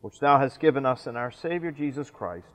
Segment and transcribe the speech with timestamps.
[0.00, 2.46] which thou hast given us in our Savior Jesus Christ,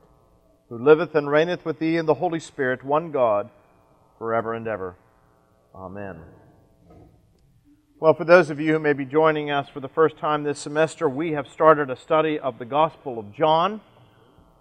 [0.68, 3.50] who liveth and reigneth with thee in the Holy Spirit, one God,
[4.18, 4.96] forever and ever.
[5.74, 6.20] Amen.
[8.00, 10.58] Well, for those of you who may be joining us for the first time this
[10.58, 13.80] semester, we have started a study of the Gospel of John.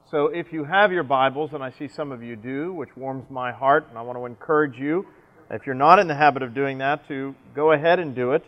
[0.09, 3.29] So if you have your Bibles, and I see some of you do, which warms
[3.29, 5.07] my heart, and I want to encourage you,
[5.49, 8.43] if you're not in the habit of doing that, to go ahead and do it.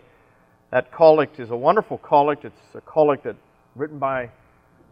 [0.72, 2.46] That collect is a wonderful collect.
[2.46, 3.36] It's a collect that
[3.76, 4.30] written by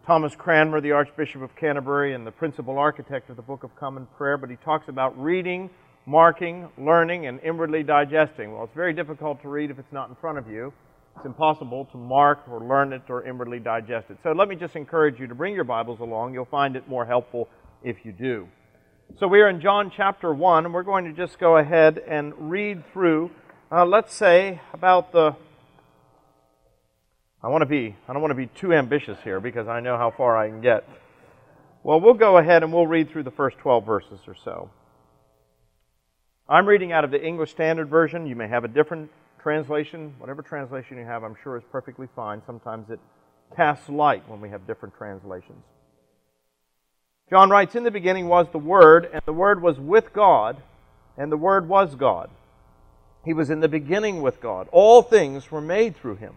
[0.06, 4.06] Thomas Cranmer, the Archbishop of Canterbury and the principal architect of the Book of Common
[4.18, 5.70] Prayer, but he talks about reading,
[6.04, 8.52] marking, learning, and inwardly digesting.
[8.52, 10.70] Well, it's very difficult to read if it's not in front of you.
[11.16, 14.18] It's impossible to mark or learn it or inwardly digest it.
[14.22, 16.34] So let me just encourage you to bring your Bibles along.
[16.34, 17.48] You'll find it more helpful
[17.82, 18.48] if you do.
[19.18, 22.50] So we are in John chapter 1, and we're going to just go ahead and
[22.50, 23.30] read through,
[23.72, 25.36] uh, let's say, about the
[27.44, 29.98] I want to be I don't want to be too ambitious here because I know
[29.98, 30.88] how far I can get.
[31.82, 34.70] Well, we'll go ahead and we'll read through the first 12 verses or so.
[36.48, 38.26] I'm reading out of the English Standard Version.
[38.26, 39.10] You may have a different
[39.42, 40.14] translation.
[40.16, 42.40] Whatever translation you have, I'm sure is perfectly fine.
[42.46, 42.98] Sometimes it
[43.54, 45.64] casts light when we have different translations.
[47.28, 50.62] John writes, In the beginning was the Word, and the Word was with God,
[51.18, 52.30] and the Word was God.
[53.22, 54.66] He was in the beginning with God.
[54.72, 56.36] All things were made through him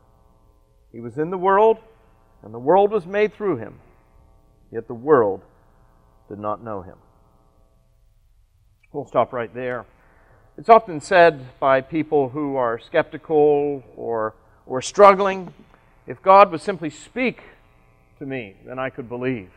[0.91, 1.77] He was in the world,
[2.43, 3.79] and the world was made through him,
[4.71, 5.41] yet the world
[6.29, 6.97] did not know him.
[8.91, 9.85] We'll stop right there.
[10.57, 14.35] It's often said by people who are skeptical or,
[14.65, 15.53] or struggling
[16.07, 17.41] if God would simply speak
[18.19, 19.51] to me, then I could believe.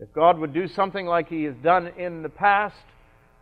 [0.00, 2.76] If God would do something like He has done in the past,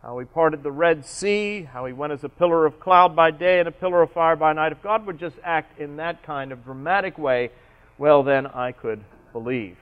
[0.01, 3.31] how he parted the Red Sea, how he went as a pillar of cloud by
[3.31, 4.71] day and a pillar of fire by night.
[4.71, 7.51] If God would just act in that kind of dramatic way,
[7.97, 9.77] well, then I could believe.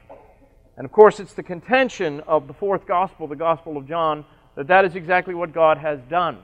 [0.75, 4.67] And of course, it's the contention of the fourth gospel, the Gospel of John, that
[4.67, 6.39] that is exactly what God has done.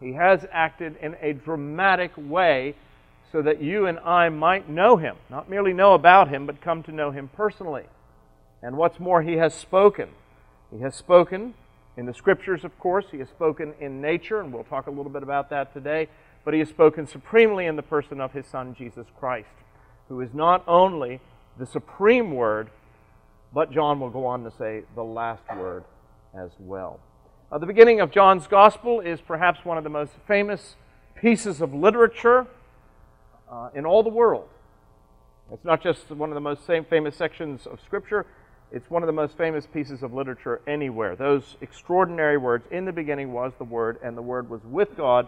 [0.00, 2.74] He has acted in a dramatic way
[3.32, 6.82] so that you and I might know him, not merely know about him, but come
[6.84, 7.84] to know him personally.
[8.62, 10.10] And what's more, he has spoken.
[10.70, 11.54] He has spoken
[11.98, 15.10] in the scriptures, of course, he has spoken in nature, and we'll talk a little
[15.10, 16.08] bit about that today,
[16.44, 19.48] but he has spoken supremely in the person of his Son, Jesus Christ,
[20.08, 21.20] who is not only
[21.58, 22.70] the supreme word,
[23.52, 25.82] but John will go on to say the last word
[26.32, 27.00] as well.
[27.50, 30.76] Uh, the beginning of John's Gospel is perhaps one of the most famous
[31.20, 32.46] pieces of literature
[33.50, 34.48] uh, in all the world.
[35.52, 38.24] It's not just one of the most famous sections of Scripture,
[38.70, 41.16] it's one of the most famous pieces of literature anywhere.
[41.16, 45.26] Those extraordinary words, in the beginning was the Word, and the Word was with God,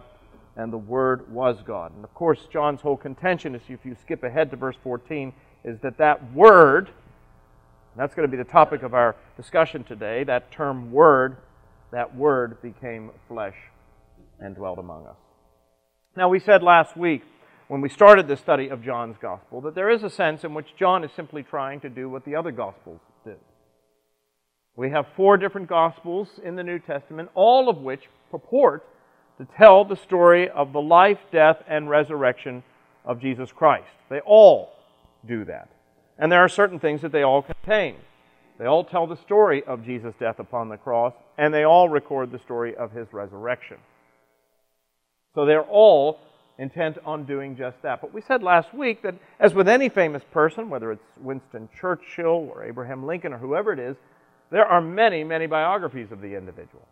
[0.55, 1.95] and the Word was God.
[1.95, 5.79] And of course, John's whole contention is if you skip ahead to verse 14, is
[5.79, 6.89] that that Word,
[7.97, 11.37] that's going to be the topic of our discussion today, that term Word,
[11.91, 13.55] that Word became flesh
[14.39, 15.17] and dwelt among us.
[16.15, 17.23] Now, we said last week
[17.69, 20.75] when we started the study of John's Gospel that there is a sense in which
[20.77, 22.99] John is simply trying to do what the other Gospels
[24.75, 28.85] we have four different Gospels in the New Testament, all of which purport
[29.37, 32.63] to tell the story of the life, death, and resurrection
[33.03, 33.89] of Jesus Christ.
[34.09, 34.73] They all
[35.27, 35.69] do that.
[36.17, 37.95] And there are certain things that they all contain.
[38.59, 42.31] They all tell the story of Jesus' death upon the cross, and they all record
[42.31, 43.77] the story of his resurrection.
[45.33, 46.19] So they're all
[46.59, 48.01] intent on doing just that.
[48.01, 52.51] But we said last week that, as with any famous person, whether it's Winston Churchill
[52.53, 53.95] or Abraham Lincoln or whoever it is,
[54.51, 56.87] there are many, many biographies of the individual.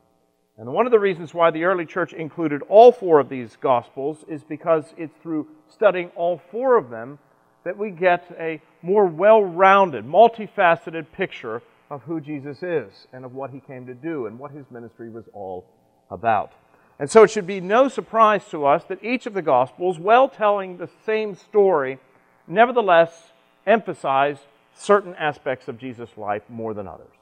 [0.57, 4.25] And one of the reasons why the early church included all four of these Gospels
[4.27, 7.19] is because it's through studying all four of them
[7.63, 13.33] that we get a more well rounded, multifaceted picture of who Jesus is and of
[13.33, 15.65] what he came to do and what his ministry was all
[16.11, 16.53] about.
[16.99, 20.27] And so it should be no surprise to us that each of the Gospels, while
[20.27, 21.99] telling the same story,
[22.47, 23.31] nevertheless
[23.65, 24.37] emphasize
[24.75, 27.18] certain aspects of Jesus' life more than others.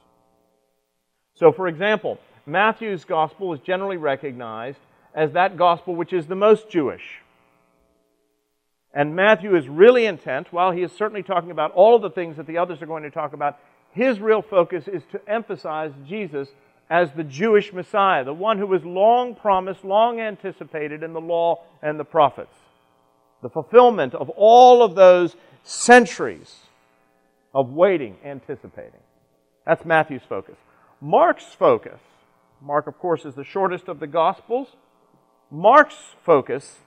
[1.38, 4.80] So, for example, Matthew's gospel is generally recognized
[5.14, 7.20] as that gospel which is the most Jewish.
[8.92, 12.36] And Matthew is really intent, while he is certainly talking about all of the things
[12.36, 13.58] that the others are going to talk about,
[13.92, 16.48] his real focus is to emphasize Jesus
[16.90, 21.62] as the Jewish Messiah, the one who was long promised, long anticipated in the law
[21.82, 22.54] and the prophets.
[23.42, 26.56] The fulfillment of all of those centuries
[27.54, 29.00] of waiting, anticipating.
[29.66, 30.56] That's Matthew's focus.
[31.00, 32.00] Mark's focus,
[32.60, 34.68] Mark, of course, is the shortest of the Gospels.
[35.50, 36.78] Mark's focus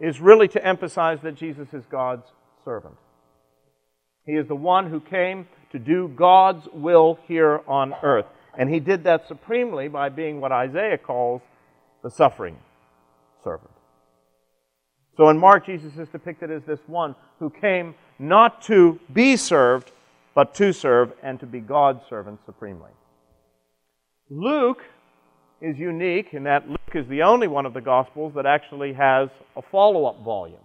[0.00, 2.26] is really to emphasize that Jesus is God's
[2.64, 2.96] servant.
[4.24, 8.26] He is the one who came to do God's will here on earth.
[8.56, 11.42] And he did that supremely by being what Isaiah calls
[12.02, 12.56] the suffering
[13.44, 13.70] servant.
[15.16, 19.92] So in Mark, Jesus is depicted as this one who came not to be served,
[20.34, 22.90] but to serve and to be God's servant supremely.
[24.30, 24.84] Luke
[25.62, 29.30] is unique in that Luke is the only one of the Gospels that actually has
[29.56, 30.60] a follow up volume.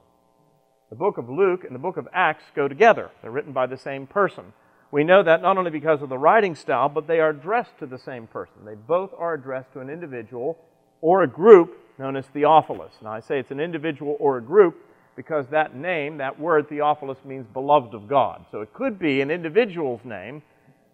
[0.89, 3.77] The book of Luke and the book of Acts go together, they're written by the
[3.77, 4.51] same person.
[4.91, 7.85] We know that not only because of the writing style, but they are addressed to
[7.85, 8.65] the same person.
[8.65, 10.57] They both are addressed to an individual
[11.01, 12.91] or a group known as Theophilus.
[13.01, 14.75] Now, I say it's an individual or a group
[15.15, 18.45] because that name, that word Theophilus, means beloved of God.
[18.51, 20.43] So it could be an individual's name,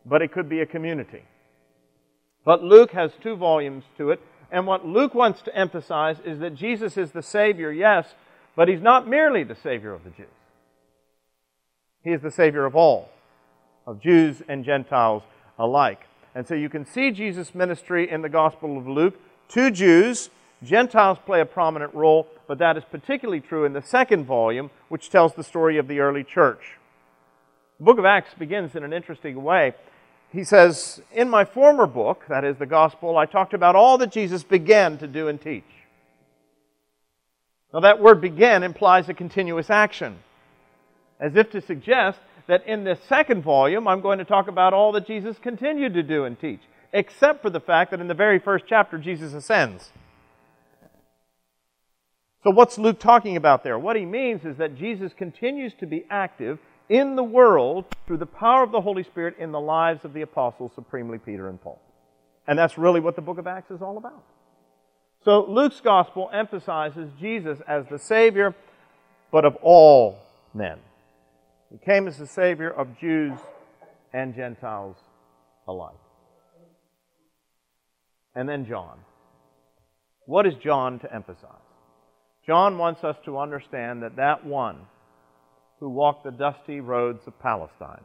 [0.05, 1.23] but it could be a community.
[2.45, 4.21] But Luke has two volumes to it,
[4.51, 8.07] and what Luke wants to emphasize is that Jesus is the Savior, yes,
[8.55, 10.27] but he's not merely the Savior of the Jews.
[12.03, 13.09] He is the Savior of all
[13.85, 15.23] of Jews and Gentiles
[15.57, 16.01] alike.
[16.35, 19.19] And so you can see Jesus' ministry in the Gospel of Luke
[19.49, 20.29] to Jews.
[20.63, 25.09] Gentiles play a prominent role, but that is particularly true in the second volume, which
[25.09, 26.77] tells the story of the early church.
[27.79, 29.73] The book of Acts begins in an interesting way.
[30.31, 34.11] He says, In my former book, that is the Gospel, I talked about all that
[34.11, 35.63] Jesus began to do and teach.
[37.73, 40.17] Now, that word began implies a continuous action,
[41.19, 44.91] as if to suggest that in this second volume, I'm going to talk about all
[44.93, 46.61] that Jesus continued to do and teach,
[46.93, 49.91] except for the fact that in the very first chapter, Jesus ascends.
[52.43, 53.77] So, what's Luke talking about there?
[53.77, 56.57] What he means is that Jesus continues to be active
[56.89, 60.23] in the world through the power of the Holy Spirit in the lives of the
[60.23, 61.79] apostles, supremely Peter and Paul.
[62.47, 64.23] And that's really what the book of Acts is all about.
[65.23, 68.55] So, Luke's gospel emphasizes Jesus as the Savior,
[69.31, 70.17] but of all
[70.53, 70.79] men.
[71.71, 73.37] He came as the Savior of Jews
[74.11, 74.95] and Gentiles
[75.67, 75.93] alike.
[78.33, 78.99] And then John.
[80.25, 81.51] What is John to emphasize?
[82.47, 84.77] John wants us to understand that that one
[85.79, 88.03] who walked the dusty roads of Palestine,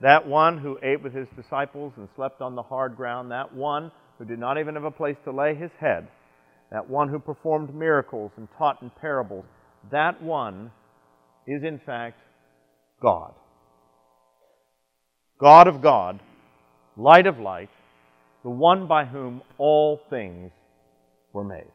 [0.00, 3.92] that one who ate with his disciples and slept on the hard ground, that one
[4.18, 6.08] who did not even have a place to lay his head,
[6.70, 9.44] that one who performed miracles and taught in parables,
[9.90, 10.70] that one
[11.46, 12.18] is in fact
[13.00, 13.34] God.
[15.40, 16.20] God of God,
[16.96, 17.70] light of light,
[18.44, 20.52] the one by whom all things
[21.32, 21.70] were made.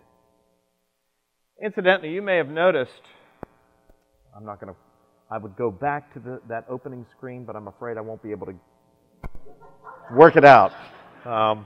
[1.63, 2.91] Incidentally, you may have noticed,
[4.37, 4.79] I'm not going to,
[5.31, 8.31] I would go back to the, that opening screen, but I'm afraid I won't be
[8.31, 8.55] able to
[10.13, 10.73] work it out.
[11.25, 11.65] Um,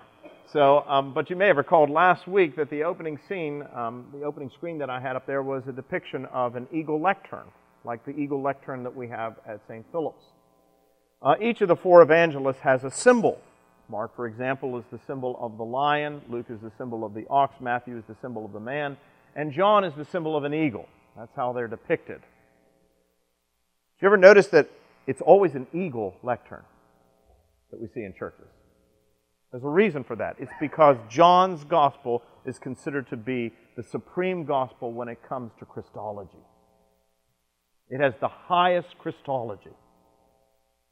[0.52, 4.24] so, um, but you may have recalled last week that the opening scene, um, the
[4.24, 7.46] opening screen that I had up there was a depiction of an eagle lectern
[7.84, 9.86] like the eagle lectern that we have at St.
[9.92, 10.24] Philip's.
[11.22, 13.40] Uh, each of the four evangelists has a symbol.
[13.90, 17.26] Mark, for example, is the symbol of the lion, Luke is the symbol of the
[17.30, 18.98] ox, Matthew is the symbol of the man,
[19.36, 20.88] and John is the symbol of an eagle.
[21.18, 22.22] That's how they're depicted.
[24.02, 24.70] You ever notice that
[25.06, 26.64] it's always an eagle lectern
[27.70, 28.48] that we see in churches?
[29.52, 30.38] There's a reason for that.
[30.40, 35.66] It's because John's gospel is considered to be the supreme gospel when it comes to
[35.66, 36.44] Christology.
[37.90, 39.76] It has the highest Christology.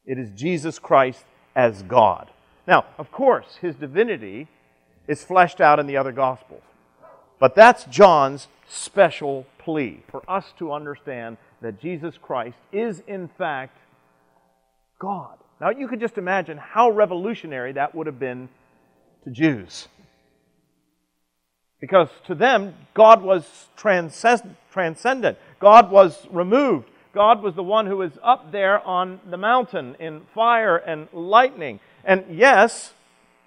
[0.04, 1.24] It is Jesus Christ
[1.56, 2.30] as God.
[2.66, 4.48] Now, of course, his divinity
[5.08, 6.62] is fleshed out in the other Gospels.
[7.38, 13.76] But that's John's special plea for us to understand that Jesus Christ is, in fact,
[14.98, 15.36] God.
[15.60, 18.48] Now, you could just imagine how revolutionary that would have been
[19.24, 19.88] to Jews.
[21.80, 25.38] Because to them, God was transcendent.
[25.58, 26.88] God was removed.
[27.14, 31.80] God was the one who was up there on the mountain in fire and lightning.
[32.04, 32.92] And yes,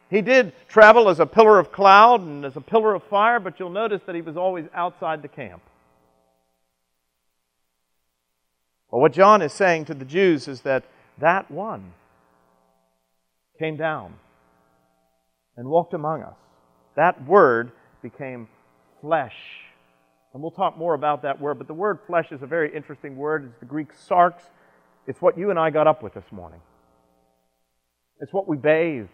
[0.09, 3.59] he did travel as a pillar of cloud and as a pillar of fire, but
[3.59, 5.61] you'll notice that he was always outside the camp.
[8.93, 10.83] Well, what John is saying to the Jews is that
[11.17, 11.93] that one
[13.57, 14.13] came down
[15.57, 16.35] and walked among us.
[16.95, 17.71] That word
[18.03, 18.47] became
[19.01, 19.33] flesh
[20.31, 23.15] And we'll talk more about that word, but the word flesh is a very interesting
[23.17, 23.45] word.
[23.45, 24.35] It's the Greek sarx.
[25.07, 26.59] It's what you and I got up with this morning.
[28.19, 29.09] It's what we bathed.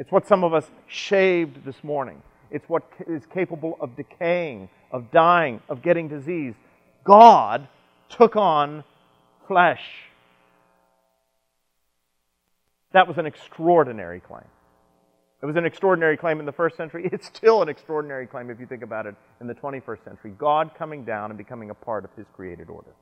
[0.00, 2.22] It's what some of us shaved this morning.
[2.50, 6.54] It's what is capable of decaying, of dying, of getting disease.
[7.04, 7.68] God
[8.08, 8.82] took on
[9.46, 9.82] flesh.
[12.92, 14.44] That was an extraordinary claim.
[15.42, 17.08] It was an extraordinary claim in the first century.
[17.12, 20.32] It's still an extraordinary claim if you think about it in the 21st century.
[20.36, 22.94] God coming down and becoming a part of his created order.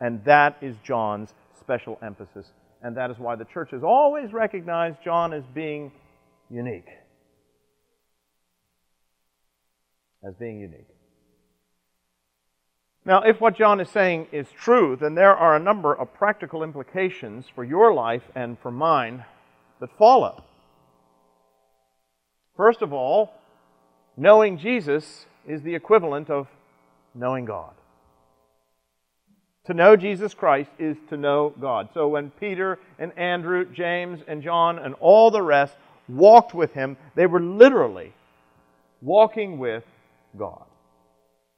[0.00, 2.46] And that is John's special emphasis.
[2.82, 5.92] And that is why the church has always recognized John as being
[6.48, 6.88] unique.
[10.26, 10.86] As being unique.
[13.08, 16.62] Now, if what John is saying is true, then there are a number of practical
[16.62, 19.24] implications for your life and for mine
[19.80, 20.44] that follow.
[22.54, 23.32] First of all,
[24.14, 26.48] knowing Jesus is the equivalent of
[27.14, 27.72] knowing God.
[29.68, 31.88] To know Jesus Christ is to know God.
[31.94, 35.74] So when Peter and Andrew, James and John and all the rest
[36.10, 38.12] walked with him, they were literally
[39.00, 39.84] walking with
[40.36, 40.64] God.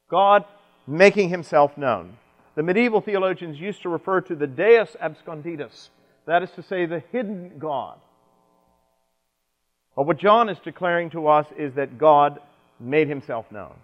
[0.08, 0.44] God
[0.90, 2.16] making himself known.
[2.56, 5.88] The medieval theologians used to refer to the Deus absconditus,
[6.26, 7.98] that is to say, the hidden God.
[9.96, 12.40] But what John is declaring to us is that God
[12.78, 13.74] made himself known,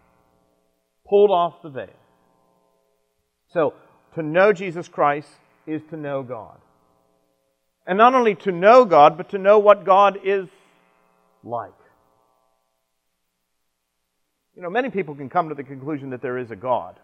[1.09, 1.89] pulled off the veil.
[3.53, 3.75] So,
[4.15, 5.29] to know Jesus Christ
[5.67, 6.59] is to know God.
[7.87, 10.49] And not only to know God, but to know what God is
[11.45, 11.71] like.
[14.57, 16.97] You know, many people can come to the conclusion that there is a God.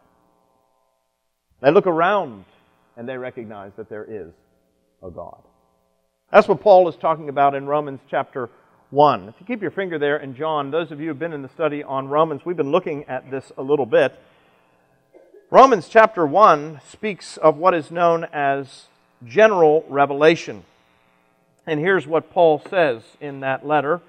[1.61, 2.47] They look around
[2.97, 4.33] and they recognize that there is
[5.03, 5.43] a God.
[6.33, 8.49] That's what Paul is talking about in Romans chapter
[8.89, 9.29] 1.
[9.29, 11.43] If you keep your finger there in John, those of you who have been in
[11.43, 14.19] the study on Romans, we've been looking at this a little bit.
[15.51, 18.87] Romans chapter 1 speaks of what is known as
[19.27, 20.65] general revelation.
[21.67, 24.01] And here's what Paul says in that letter.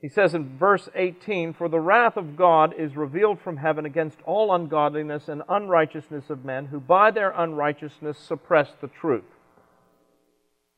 [0.00, 4.18] He says in verse 18, For the wrath of God is revealed from heaven against
[4.24, 9.24] all ungodliness and unrighteousness of men who by their unrighteousness suppress the truth.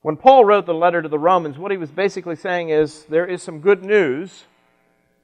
[0.03, 3.27] When Paul wrote the letter to the Romans, what he was basically saying is there
[3.27, 4.45] is some good news.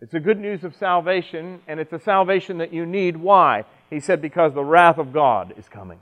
[0.02, 3.16] It's a good news of salvation, and it's a salvation that you need.
[3.16, 3.64] Why?
[3.88, 6.00] He said, Because the wrath of God is coming.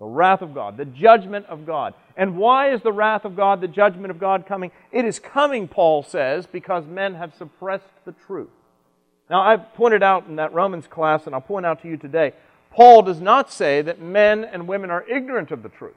[0.00, 1.94] The wrath of God, the judgment of God.
[2.16, 4.72] And why is the wrath of God, the judgment of God coming?
[4.90, 8.48] It is coming, Paul says, because men have suppressed the truth.
[9.28, 12.32] Now, I've pointed out in that Romans class, and I'll point out to you today,
[12.70, 15.94] Paul does not say that men and women are ignorant of the truth.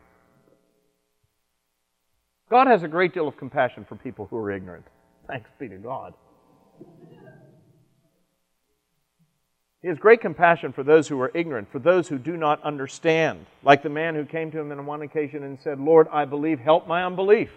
[2.50, 4.86] God has a great deal of compassion for people who are ignorant.
[5.28, 6.14] Thanks be to God.
[9.84, 13.46] He has great compassion for those who are ignorant, for those who do not understand.
[13.64, 16.62] Like the man who came to him on one occasion and said, Lord, I believe,
[16.62, 17.52] help my unbelief.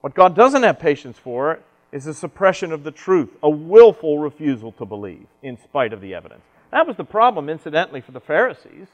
[0.00, 1.60] What God doesn't have patience for
[1.92, 6.14] is the suppression of the truth, a willful refusal to believe in spite of the
[6.14, 6.42] evidence.
[6.72, 8.88] That was the problem, incidentally, for the Pharisees.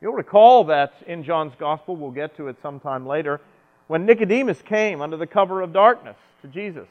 [0.00, 3.40] You'll recall that in John's Gospel, we'll get to it sometime later,
[3.86, 6.88] when Nicodemus came under the cover of darkness to Jesus.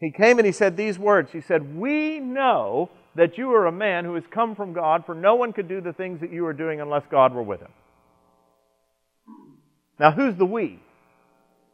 [0.00, 1.32] He came and he said these words.
[1.32, 5.14] He said, We know that you are a man who has come from God, for
[5.14, 7.72] no one could do the things that you are doing unless God were with him.
[9.98, 10.78] Now, who's the we?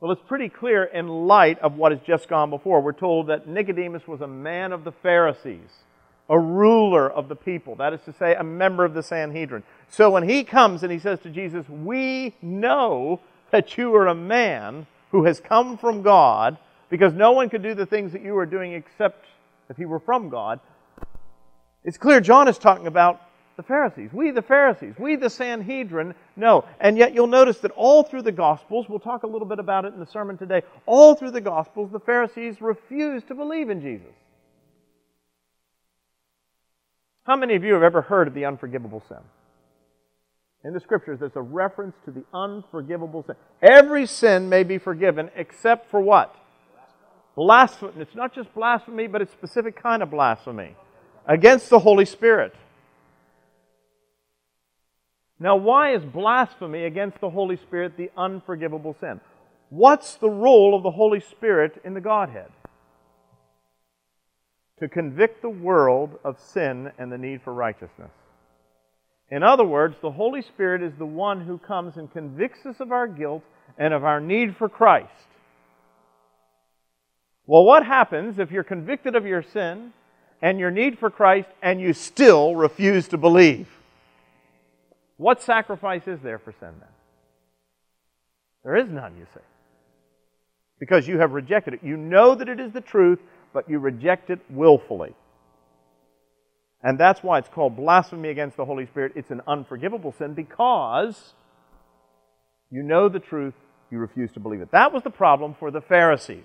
[0.00, 2.80] Well, it's pretty clear in light of what has just gone before.
[2.80, 5.70] We're told that Nicodemus was a man of the Pharisees,
[6.28, 9.62] a ruler of the people, that is to say, a member of the Sanhedrin.
[9.88, 14.14] So when he comes and he says to Jesus, We know that you are a
[14.14, 16.58] man who has come from God,
[16.94, 19.26] because no one could do the things that you are doing except
[19.68, 20.60] if he were from God.
[21.82, 23.20] It's clear John is talking about
[23.56, 24.10] the Pharisees.
[24.12, 24.94] We, the Pharisees.
[24.96, 26.64] We, the Sanhedrin, no.
[26.78, 29.84] And yet you'll notice that all through the Gospels, we'll talk a little bit about
[29.84, 33.80] it in the sermon today, all through the Gospels, the Pharisees refused to believe in
[33.80, 34.14] Jesus.
[37.24, 39.18] How many of you have ever heard of the unforgivable sin?
[40.62, 43.34] In the scriptures, there's a reference to the unforgivable sin.
[43.60, 46.36] Every sin may be forgiven except for what?
[47.36, 47.92] Blasphemy.
[47.98, 50.76] It's not just blasphemy, but it's a specific kind of blasphemy
[51.26, 52.54] against the Holy Spirit.
[55.38, 59.20] Now, why is blasphemy against the Holy Spirit the unforgivable sin?
[59.68, 62.50] What's the role of the Holy Spirit in the Godhead?
[64.78, 68.10] To convict the world of sin and the need for righteousness.
[69.30, 72.92] In other words, the Holy Spirit is the one who comes and convicts us of
[72.92, 73.42] our guilt
[73.78, 75.10] and of our need for Christ.
[77.46, 79.92] Well, what happens if you're convicted of your sin
[80.40, 83.68] and your need for Christ and you still refuse to believe?
[85.16, 86.88] What sacrifice is there for sin then?
[88.64, 89.40] There is none, you see.
[90.80, 91.80] Because you have rejected it.
[91.82, 93.20] You know that it is the truth,
[93.52, 95.14] but you reject it willfully.
[96.82, 99.12] And that's why it's called blasphemy against the Holy Spirit.
[99.16, 101.34] It's an unforgivable sin because
[102.70, 103.54] you know the truth,
[103.90, 104.72] you refuse to believe it.
[104.72, 106.44] That was the problem for the Pharisees.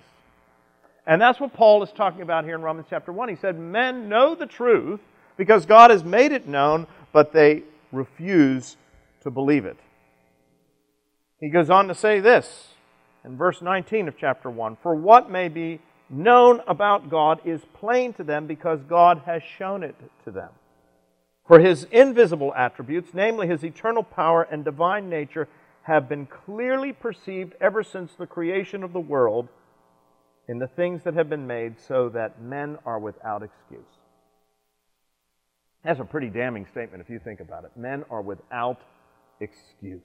[1.10, 3.30] And that's what Paul is talking about here in Romans chapter 1.
[3.30, 5.00] He said, Men know the truth
[5.36, 8.76] because God has made it known, but they refuse
[9.22, 9.76] to believe it.
[11.40, 12.74] He goes on to say this
[13.24, 18.12] in verse 19 of chapter 1 For what may be known about God is plain
[18.12, 20.50] to them because God has shown it to them.
[21.44, 25.48] For his invisible attributes, namely his eternal power and divine nature,
[25.82, 29.48] have been clearly perceived ever since the creation of the world
[30.50, 33.86] in the things that have been made, so that men are without excuse.
[35.84, 37.70] That's a pretty damning statement if you think about it.
[37.76, 38.80] Men are without
[39.38, 40.02] excuse.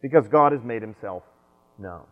[0.00, 1.24] Because God has made himself
[1.76, 2.04] known.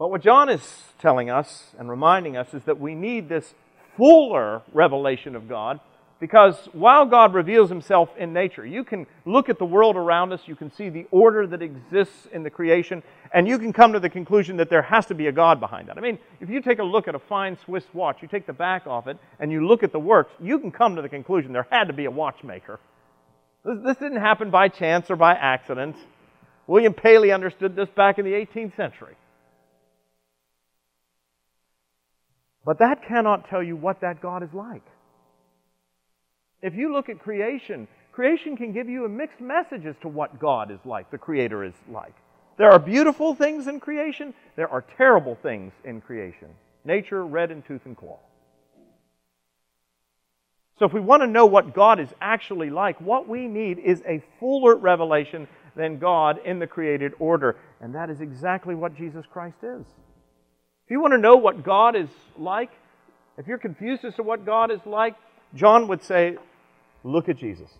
[0.00, 0.62] But what John is
[0.98, 3.54] telling us and reminding us is that we need this
[3.96, 5.78] fuller revelation of God
[6.20, 10.40] because while God reveals himself in nature, you can look at the world around us,
[10.46, 14.00] you can see the order that exists in the creation, and you can come to
[14.00, 15.96] the conclusion that there has to be a God behind that.
[15.96, 18.52] I mean, if you take a look at a fine Swiss watch, you take the
[18.52, 21.52] back off it, and you look at the works, you can come to the conclusion
[21.52, 22.80] there had to be a watchmaker.
[23.64, 25.96] This, this didn't happen by chance or by accident.
[26.66, 29.14] William Paley understood this back in the 18th century.
[32.64, 34.82] But that cannot tell you what that God is like.
[36.62, 40.38] If you look at creation, creation can give you a mixed message as to what
[40.38, 42.14] God is like, the Creator is like.
[42.56, 46.48] There are beautiful things in creation, there are terrible things in creation.
[46.84, 48.18] Nature, red in tooth and claw.
[50.78, 54.00] So, if we want to know what God is actually like, what we need is
[54.06, 57.56] a fuller revelation than God in the created order.
[57.80, 59.84] And that is exactly what Jesus Christ is.
[60.86, 62.70] If you want to know what God is like,
[63.36, 65.14] if you're confused as to what God is like,
[65.54, 66.36] John would say,
[67.04, 67.70] look at Jesus.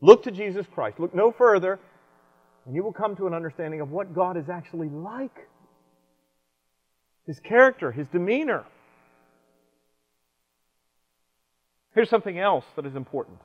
[0.00, 1.00] Look to Jesus Christ.
[1.00, 1.78] Look no further,
[2.64, 5.48] and you will come to an understanding of what God is actually like.
[7.26, 8.64] His character, his demeanor.
[11.94, 13.38] Here's something else that is important.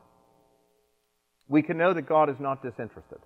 [1.47, 3.19] We can know that God is not disinterested.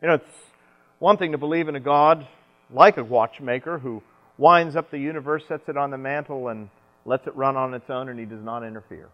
[0.00, 0.24] You know, it's
[0.98, 2.26] one thing to believe in a God
[2.70, 4.02] like a watchmaker who
[4.38, 6.68] winds up the universe, sets it on the mantle, and
[7.04, 9.08] lets it run on its own, and he does not interfere.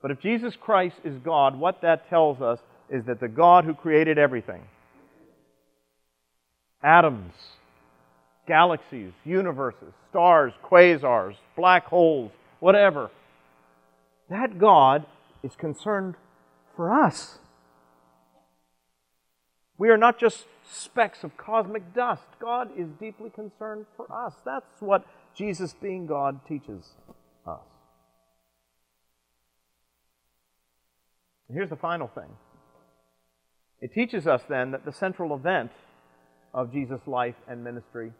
[0.00, 2.58] But if Jesus Christ is God, what that tells us
[2.90, 4.62] is that the God who created everything
[6.82, 7.32] atoms,
[8.48, 13.10] galaxies, universes, stars, quasars, black holes, whatever
[14.32, 15.04] that God
[15.42, 16.14] is concerned
[16.74, 17.38] for us.
[19.78, 22.24] We are not just specks of cosmic dust.
[22.38, 24.34] God is deeply concerned for us.
[24.44, 26.84] That's what Jesus, being God, teaches
[27.46, 27.60] us.
[31.48, 32.30] And here's the final thing
[33.80, 35.72] it teaches us then that the central event
[36.54, 38.12] of Jesus' life and ministry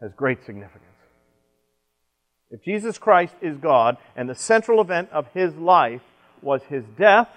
[0.00, 0.82] has great significance.
[2.50, 6.02] If Jesus Christ is God and the central event of his life
[6.42, 7.28] was his death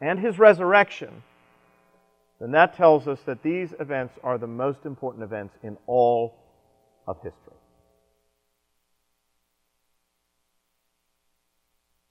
[0.00, 1.22] and his resurrection,
[2.40, 6.34] then that tells us that these events are the most important events in all
[7.06, 7.54] of history.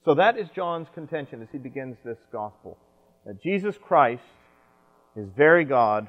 [0.04, 2.78] So that is John's contention as he begins this gospel
[3.24, 4.22] that Jesus Christ
[5.16, 6.06] is very God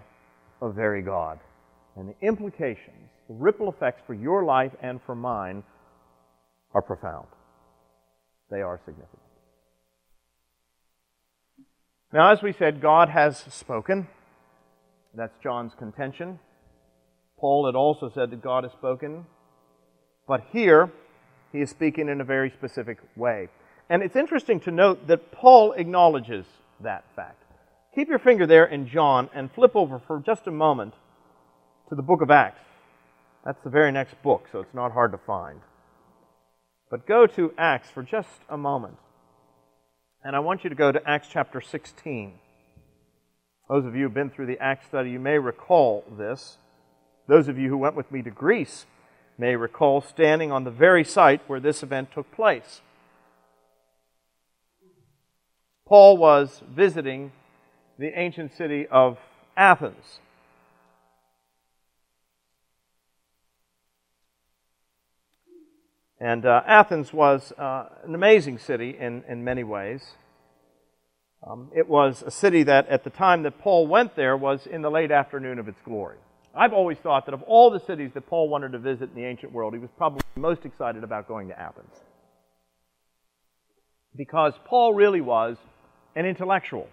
[0.62, 1.40] of very God.
[1.96, 5.64] And the implications, the ripple effects for your life and for mine
[6.74, 7.28] are profound.
[8.52, 9.25] They are significant.
[12.14, 14.08] Now, as we said, God has spoken.
[15.14, 16.40] That's John's contention.
[17.38, 19.26] Paul had also said that God has spoken.
[20.28, 20.92] But here,
[21.52, 23.50] he is speaking in a very specific way.
[23.90, 26.46] And it's interesting to note that Paul acknowledges
[26.82, 27.44] that fact.
[27.94, 30.94] Keep your finger there in John and flip over for just a moment
[31.90, 32.62] to the book of Acts.
[33.46, 35.62] That's the very next book, so it's not hard to find.
[36.90, 38.98] But go to Acts for just a moment.
[40.26, 42.34] And I want you to go to Acts chapter 16.
[43.70, 46.58] Those of you who've been through the Acts study, you may recall this.
[47.28, 48.88] Those of you who went with me to Greece
[49.38, 52.82] may recall standing on the very site where this event took place.
[55.86, 57.32] Paul was visiting
[58.00, 59.20] the ancient city of
[59.56, 60.22] Athens.
[66.26, 70.02] And uh, Athens was uh, an amazing city in, in many ways.
[71.46, 74.82] Um, it was a city that, at the time that Paul went there, was in
[74.82, 76.18] the late afternoon of its glory.
[76.56, 79.28] I've always thought that of all the cities that Paul wanted to visit in the
[79.28, 81.94] ancient world, he was probably most excited about going to Athens.
[84.16, 85.58] Because Paul really was
[86.16, 86.90] an intellectual.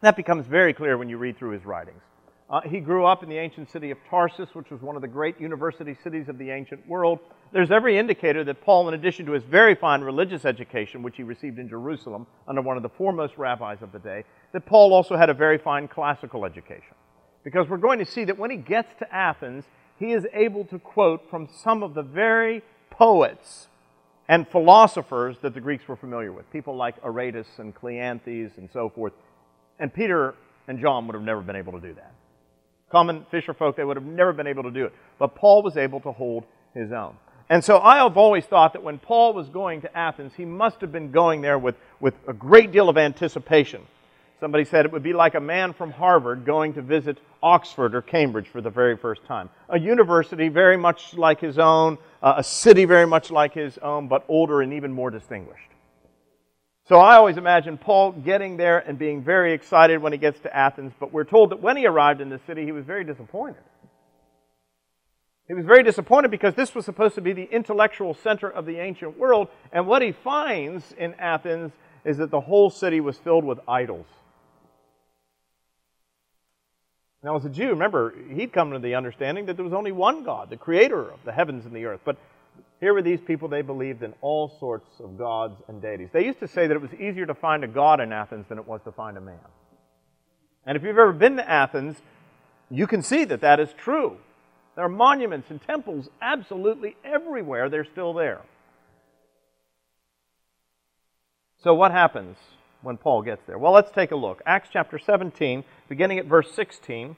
[0.00, 2.02] That becomes very clear when you read through his writings.
[2.50, 5.08] Uh, he grew up in the ancient city of Tarsus, which was one of the
[5.08, 7.20] great university cities of the ancient world.
[7.52, 11.22] There's every indicator that Paul, in addition to his very fine religious education, which he
[11.22, 15.16] received in Jerusalem under one of the foremost rabbis of the day, that Paul also
[15.16, 16.96] had a very fine classical education.
[17.44, 19.64] Because we're going to see that when he gets to Athens,
[20.00, 23.68] he is able to quote from some of the very poets
[24.28, 28.88] and philosophers that the Greeks were familiar with, people like Aratus and Cleanthes and so
[28.88, 29.12] forth.
[29.78, 30.34] And Peter
[30.66, 32.12] and John would have never been able to do that
[32.90, 34.92] common fisher folk, they would have never been able to do it.
[35.18, 37.16] But Paul was able to hold his own.
[37.48, 40.80] And so I have always thought that when Paul was going to Athens, he must
[40.82, 43.82] have been going there with, with a great deal of anticipation.
[44.38, 48.02] Somebody said it would be like a man from Harvard going to visit Oxford or
[48.02, 49.50] Cambridge for the very first time.
[49.68, 54.08] A university very much like his own, uh, a city very much like his own,
[54.08, 55.69] but older and even more distinguished.
[56.90, 60.52] So I always imagine Paul getting there and being very excited when he gets to
[60.52, 63.62] Athens, but we're told that when he arrived in the city, he was very disappointed.
[65.46, 68.80] He was very disappointed because this was supposed to be the intellectual center of the
[68.80, 71.70] ancient world, and what he finds in Athens
[72.04, 74.06] is that the whole city was filled with idols.
[77.22, 80.24] Now, as a Jew, remember, he'd come to the understanding that there was only one
[80.24, 82.00] God, the creator of the heavens and the earth.
[82.04, 82.16] But
[82.80, 86.08] here were these people, they believed in all sorts of gods and deities.
[86.12, 88.58] They used to say that it was easier to find a god in Athens than
[88.58, 89.38] it was to find a man.
[90.66, 91.96] And if you've ever been to Athens,
[92.70, 94.16] you can see that that is true.
[94.76, 97.68] There are monuments and temples absolutely everywhere.
[97.68, 98.42] They're still there.
[101.62, 102.38] So, what happens
[102.80, 103.58] when Paul gets there?
[103.58, 104.40] Well, let's take a look.
[104.46, 107.16] Acts chapter 17, beginning at verse 16.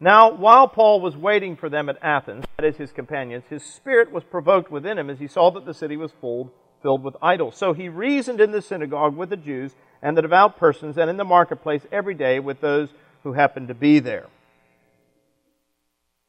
[0.00, 4.10] Now, while Paul was waiting for them at Athens, that is, his companions, his spirit
[4.10, 7.56] was provoked within him as he saw that the city was full, filled with idols.
[7.56, 11.18] So he reasoned in the synagogue with the Jews and the devout persons, and in
[11.18, 12.88] the marketplace every day with those
[13.22, 14.26] who happened to be there.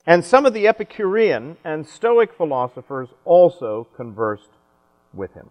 [0.05, 4.51] And some of the Epicurean and Stoic philosophers also conversed
[5.11, 5.49] with him.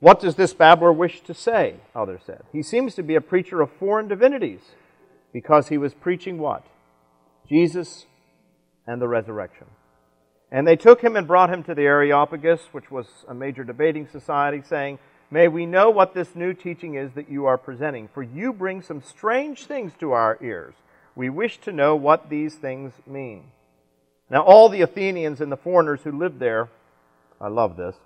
[0.00, 1.76] What does this babbler wish to say?
[1.94, 2.42] Others said.
[2.52, 4.72] He seems to be a preacher of foreign divinities
[5.32, 6.66] because he was preaching what?
[7.48, 8.06] Jesus
[8.86, 9.66] and the resurrection.
[10.50, 14.06] And they took him and brought him to the Areopagus, which was a major debating
[14.06, 14.98] society, saying,
[15.30, 18.80] May we know what this new teaching is that you are presenting, for you bring
[18.80, 20.74] some strange things to our ears.
[21.16, 23.44] We wish to know what these things mean.
[24.30, 26.68] Now, all the Athenians and the foreigners who lived there,
[27.40, 27.96] I love this,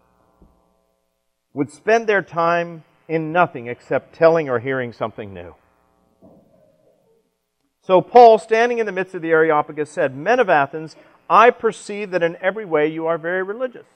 [1.53, 5.55] would spend their time in nothing except telling or hearing something new.
[7.83, 10.97] So Paul, standing in the midst of the Areopagus, said, Men of Athens,
[11.29, 13.87] I perceive that in every way you are very religious.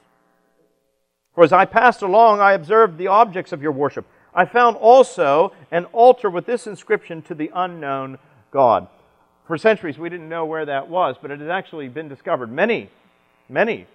[1.35, 4.07] For as I passed along, I observed the objects of your worship.
[4.35, 8.19] I found also an altar with this inscription to the unknown
[8.51, 8.89] God.
[9.47, 12.51] For centuries, we didn't know where that was, but it has actually been discovered.
[12.51, 12.89] Many,
[13.49, 13.87] many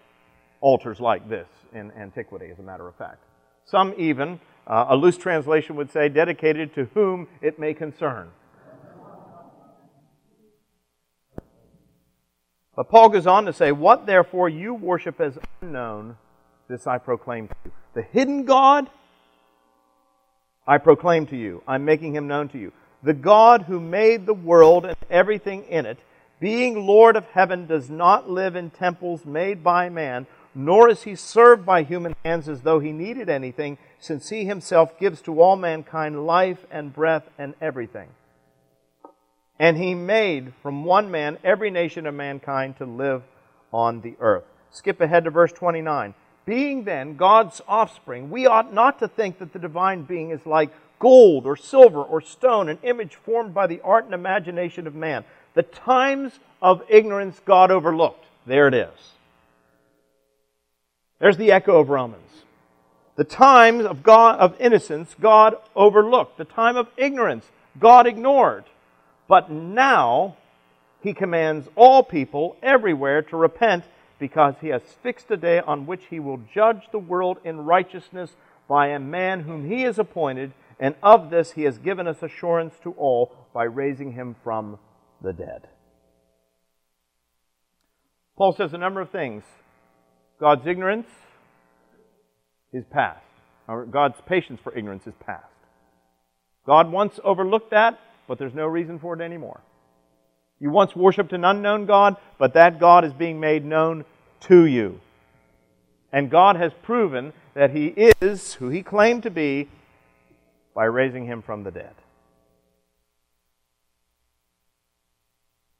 [0.62, 3.23] altars like this in antiquity, as a matter of fact.
[3.65, 8.30] Some even, uh, a loose translation would say, dedicated to whom it may concern.
[12.79, 16.15] But Paul goes on to say, What therefore you worship as unknown,
[16.69, 17.71] this I proclaim to you.
[17.93, 18.89] The hidden God,
[20.65, 21.61] I proclaim to you.
[21.67, 22.71] I'm making him known to you.
[23.03, 25.99] The God who made the world and everything in it,
[26.39, 31.15] being Lord of heaven, does not live in temples made by man, nor is he
[31.15, 35.57] served by human hands as though he needed anything, since he himself gives to all
[35.57, 38.07] mankind life and breath and everything.
[39.59, 43.23] And he made from one man every nation of mankind to live
[43.73, 44.45] on the earth.
[44.71, 46.13] Skip ahead to verse 29.
[46.45, 50.71] Being then God's offspring, we ought not to think that the divine being is like
[50.97, 55.23] gold or silver or stone, an image formed by the art and imagination of man.
[55.53, 58.25] The times of ignorance God overlooked.
[58.45, 59.13] There it is.
[61.19, 62.43] There's the echo of Romans.
[63.15, 66.37] The times of God of innocence God overlooked.
[66.37, 67.45] The time of ignorance
[67.77, 68.63] God ignored.
[69.29, 70.35] But now
[71.01, 73.85] he commands all people everywhere to repent
[74.17, 78.31] because he has fixed a day on which he will judge the world in righteousness
[78.67, 82.73] by a man whom he has appointed, and of this he has given us assurance
[82.83, 84.79] to all by raising him from
[85.21, 85.67] the dead.
[88.35, 89.43] Paul says a number of things.
[90.39, 91.07] God's ignorance
[92.73, 93.25] is past,
[93.67, 95.45] or God's patience for ignorance is past.
[96.65, 99.59] God once overlooked that, but there's no reason for it anymore.
[100.59, 104.05] You once worshiped an unknown God, but that God is being made known
[104.41, 105.01] to you.
[106.13, 107.87] And God has proven that He
[108.21, 109.67] is who He claimed to be
[110.75, 111.95] by raising Him from the dead.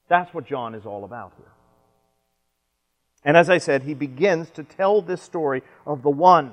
[0.07, 1.51] That's what John is all about here.
[3.23, 6.51] And as I said, he begins to tell this story of the one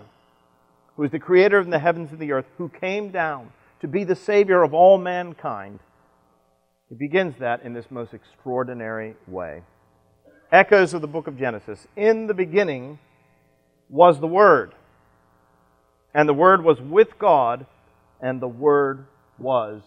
[0.96, 3.52] who is the creator of the heavens and the earth, who came down
[3.86, 5.78] to be the Savior of all mankind.
[6.88, 9.62] He begins that in this most extraordinary way.
[10.50, 11.86] Echoes of the book of Genesis.
[11.94, 12.98] In the beginning
[13.88, 14.74] was the Word,
[16.12, 17.64] and the Word was with God,
[18.20, 19.06] and the Word
[19.38, 19.82] was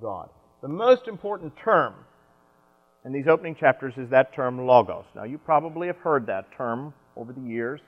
[0.00, 0.28] God.
[0.62, 1.94] The most important term
[3.04, 5.06] in these opening chapters is that term logos.
[5.16, 7.80] Now, you probably have heard that term over the years.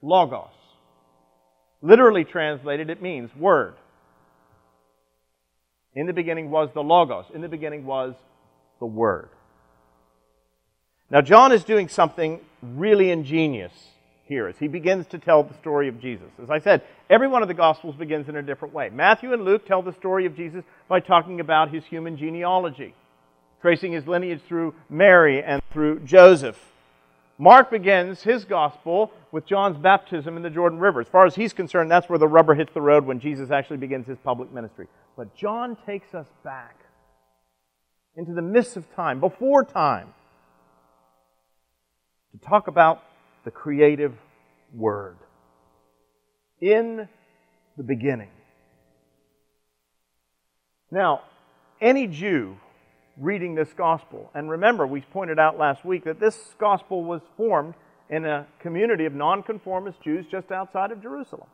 [0.00, 0.48] Logos.
[1.82, 3.74] Literally translated, it means word.
[5.94, 7.26] In the beginning was the Logos.
[7.34, 8.14] In the beginning was
[8.78, 9.28] the Word.
[11.10, 13.72] Now, John is doing something really ingenious
[14.24, 16.28] here as he begins to tell the story of Jesus.
[16.42, 18.88] As I said, every one of the Gospels begins in a different way.
[18.88, 22.94] Matthew and Luke tell the story of Jesus by talking about his human genealogy,
[23.60, 26.58] tracing his lineage through Mary and through Joseph.
[27.36, 31.00] Mark begins his gospel with John's baptism in the Jordan River.
[31.00, 33.78] As far as he's concerned, that's where the rubber hits the road when Jesus actually
[33.78, 34.86] begins his public ministry.
[35.16, 36.76] But John takes us back
[38.16, 40.14] into the midst of time, before time,
[42.32, 43.02] to talk about
[43.44, 44.14] the creative
[44.74, 45.16] Word.
[46.60, 47.08] In
[47.76, 48.30] the beginning.
[50.90, 51.22] Now,
[51.80, 52.56] any Jew
[53.18, 54.30] reading this gospel.
[54.34, 57.74] And remember, we pointed out last week that this gospel was formed
[58.08, 61.48] in a community of nonconformist Jews just outside of Jerusalem.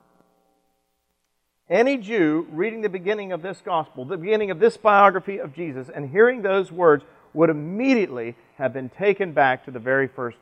[1.70, 5.90] Any Jew reading the beginning of this gospel, the beginning of this biography of Jesus,
[5.94, 7.04] and hearing those words
[7.35, 10.38] would immediately have been taken back to the very first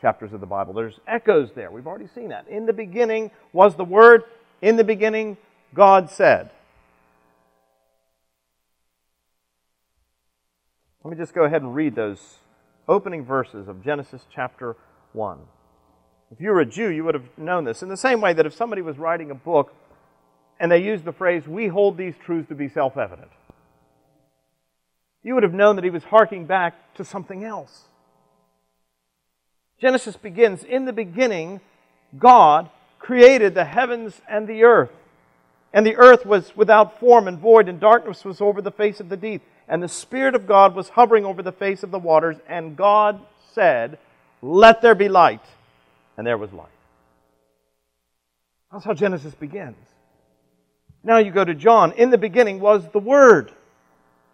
[0.00, 0.72] chapters of the Bible.
[0.72, 1.70] There's echoes there.
[1.70, 2.48] We've already seen that.
[2.48, 4.24] In the beginning was the Word.
[4.62, 5.36] In the beginning,
[5.74, 6.50] God said.
[11.04, 12.38] Let me just go ahead and read those
[12.88, 14.76] opening verses of Genesis chapter
[15.12, 15.38] 1.
[16.30, 17.82] If you were a Jew, you would have known this.
[17.82, 19.74] In the same way that if somebody was writing a book
[20.60, 23.30] and they used the phrase, we hold these truths to be self evident,
[25.24, 27.84] you would have known that he was harking back to something else.
[29.80, 31.60] Genesis begins In the beginning,
[32.16, 34.90] God created the heavens and the earth.
[35.72, 39.08] And the earth was without form and void, and darkness was over the face of
[39.08, 42.36] the deep and the Spirit of God was hovering over the face of the waters,
[42.48, 43.20] and God
[43.52, 43.98] said,
[44.42, 45.44] Let there be light.
[46.16, 46.66] And there was light.
[48.72, 49.76] That's how Genesis begins.
[51.02, 51.92] Now you go to John.
[51.92, 53.52] In the beginning was the Word.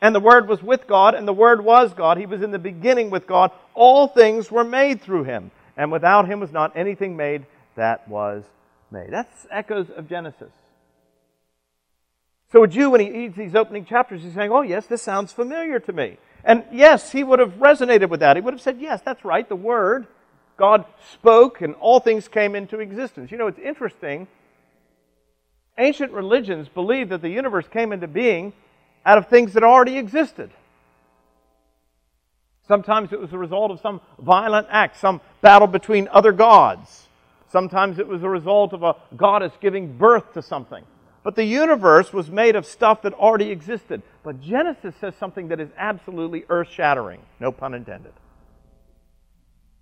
[0.01, 2.19] And the Word was with God, and the Word was God.
[2.19, 3.51] He was in the beginning with God.
[3.75, 5.51] All things were made through him.
[5.77, 8.45] And without him was not anything made that was
[8.91, 9.11] made.
[9.11, 10.53] That's echoes of Genesis.
[12.53, 15.33] So a Jew, when he reads these opening chapters, he's saying, Oh, yes, this sounds
[15.33, 16.19] familiar to me.
[16.45, 18.37] And yes, he would have resonated with that.
[18.37, 20.07] He would have said, Yes, that's right, the Word.
[20.57, 23.31] God spoke and all things came into existence.
[23.31, 24.27] You know, it's interesting.
[25.79, 28.53] Ancient religions believed that the universe came into being
[29.05, 30.51] out of things that already existed.
[32.67, 37.07] Sometimes it was a result of some violent act, some battle between other gods.
[37.49, 40.85] Sometimes it was a result of a goddess giving birth to something.
[41.23, 44.03] But the universe was made of stuff that already existed.
[44.23, 47.21] But Genesis says something that is absolutely earth shattering.
[47.41, 48.13] No pun intended.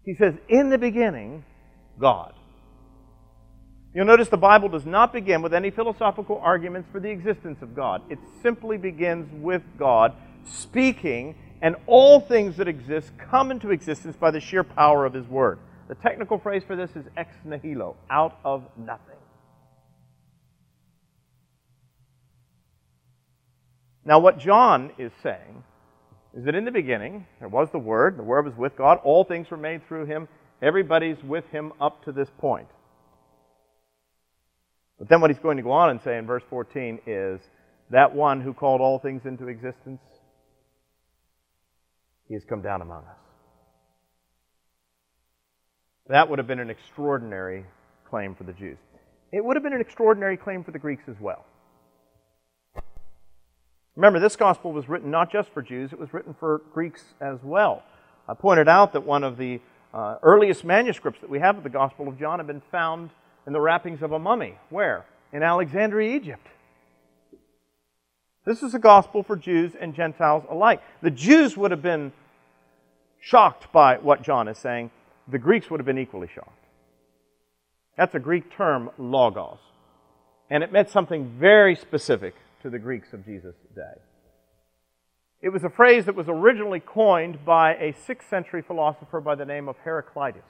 [0.04, 1.44] He says, In the beginning,
[1.98, 2.35] God.
[3.94, 7.76] You'll notice the Bible does not begin with any philosophical arguments for the existence of
[7.76, 8.02] God.
[8.11, 14.33] It simply begins with God speaking, and all things that exist come into existence by
[14.33, 15.61] the sheer power of His Word.
[15.87, 19.14] The technical phrase for this is ex nihilo, out of nothing.
[24.04, 25.62] Now, what John is saying
[26.37, 29.22] is that in the beginning, there was the Word, the Word was with God, all
[29.22, 30.26] things were made through Him,
[30.61, 32.68] everybody's with Him up to this point.
[34.98, 37.40] But then what he's going to go on and say in verse 14 is
[37.90, 40.00] that one who called all things into existence,
[42.28, 43.18] he has come down among us.
[46.09, 47.64] That would have been an extraordinary
[48.09, 48.78] claim for the Jews.
[49.33, 51.44] It would have been an extraordinary claim for the Greeks as well.
[53.96, 57.38] Remember, this gospel was written not just for Jews, it was written for Greeks as
[57.42, 57.83] well.
[58.28, 59.61] I pointed out that one of the
[59.92, 63.11] uh, earliest manuscripts that we have of the Gospel of John had been found
[63.46, 64.57] in the wrappings of a mummy.
[64.70, 65.04] Where?
[65.33, 66.46] In Alexandria, Egypt.
[68.44, 70.83] This is a gospel for Jews and Gentiles alike.
[71.02, 72.12] The Jews would have been
[73.20, 74.90] shocked by what John is saying,
[75.26, 76.50] the Greeks would have been equally shocked.
[77.96, 79.61] That's a Greek term, logos.
[80.50, 84.00] And it meant something very specific to the Greeks of Jesus' day.
[85.40, 89.44] It was a phrase that was originally coined by a 6th century philosopher by the
[89.44, 90.44] name of Heraclitus.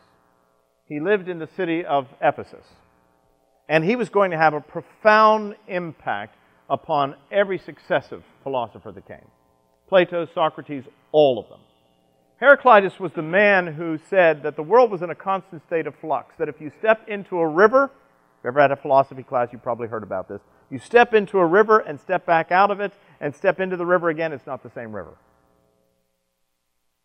[0.87, 2.67] He lived in the city of Ephesus.
[3.69, 6.37] And he was going to have a profound impact
[6.69, 9.27] upon every successive philosopher that came
[9.89, 11.61] Plato, Socrates, all of them.
[12.41, 15.95] Heraclitus was the man who said that the world was in a constant state of
[15.97, 19.49] flux, that if you step into a river, if you ever had a philosophy class,
[19.53, 20.41] you probably heard about this.
[20.71, 23.87] You step into a river and step back out of it and step into the
[23.87, 25.15] river again, it's not the same river.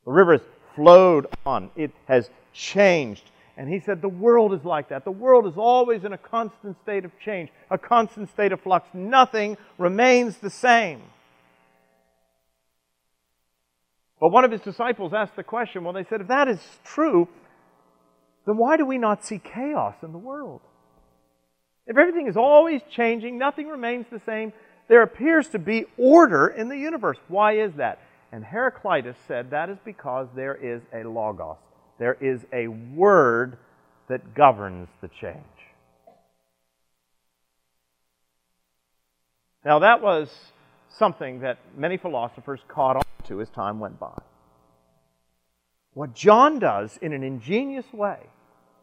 [0.05, 0.41] The river has
[0.75, 3.29] flowed on, it has changed.
[3.59, 5.03] And he said the world is like that.
[5.03, 8.87] The world is always in a constant state of change, a constant state of flux.
[8.93, 11.01] Nothing remains the same.
[14.21, 17.27] But one of his disciples asked the question well, they said, if that is true,
[18.47, 20.61] then why do we not see chaos in the world?
[21.85, 24.53] If everything is always changing, nothing remains the same,
[24.87, 27.17] there appears to be order in the universe.
[27.27, 27.99] Why is that?
[28.31, 31.57] And Heraclitus said that is because there is a logos,
[31.99, 33.57] there is a word
[34.07, 35.35] that governs the change.
[39.63, 40.29] Now, that was
[40.97, 44.17] something that many philosophers caught on to as time went by.
[45.93, 48.19] What John does in an ingenious way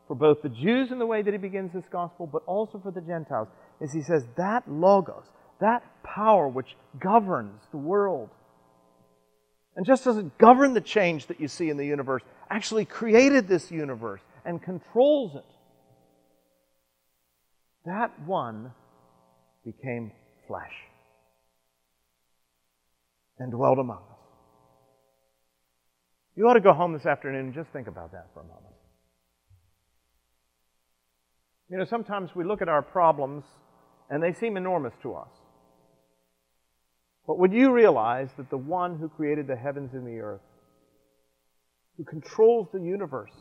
[0.06, 2.90] for both the Jews in the way that he begins this gospel, but also for
[2.90, 3.48] the Gentiles,
[3.80, 5.24] is he says that logos,
[5.60, 8.28] that power which governs the world,
[9.76, 13.70] and just doesn't govern the change that you see in the universe, actually created this
[13.70, 15.44] universe and controls it.
[17.84, 18.72] That one
[19.64, 20.12] became
[20.48, 20.72] flesh
[23.38, 24.16] and dwelt among us.
[26.36, 28.62] You ought to go home this afternoon and just think about that for a moment.
[31.68, 33.44] You know, sometimes we look at our problems
[34.08, 35.28] and they seem enormous to us.
[37.26, 40.40] But would you realize that the one who created the heavens and the earth,
[41.96, 43.32] who controls the universe,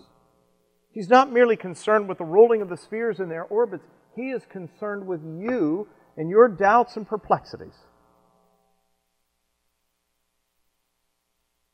[0.92, 3.84] he's not merely concerned with the rolling of the spheres in their orbits,
[4.16, 7.76] he is concerned with you and your doubts and perplexities.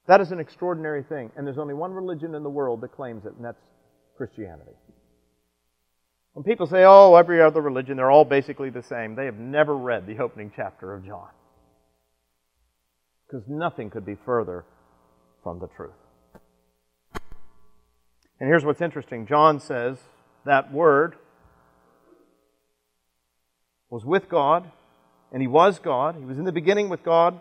[0.08, 1.32] That is an extraordinary thing.
[1.38, 3.62] And there's only one religion in the world that claims it, and that's
[4.18, 4.72] Christianity.
[6.34, 9.78] When people say, oh, every other religion, they're all basically the same, they have never
[9.78, 11.30] read the opening chapter of John.
[13.32, 14.66] Because nothing could be further
[15.42, 15.92] from the truth.
[18.40, 19.98] And here's what's interesting John says
[20.46, 21.16] that word
[23.90, 24.70] was with God,
[25.32, 26.16] and he was God.
[26.18, 27.40] He was in the beginning with God.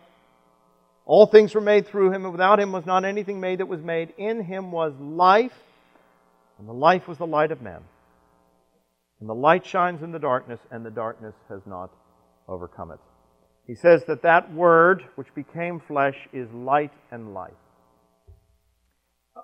[1.07, 3.81] All things were made through him, and without him was not anything made that was
[3.81, 4.13] made.
[4.17, 5.59] In him was life,
[6.59, 7.81] and the life was the light of men.
[9.19, 11.91] And the light shines in the darkness, and the darkness has not
[12.47, 13.01] overcome it.
[13.71, 17.53] He says that that word, which became flesh, is light and life.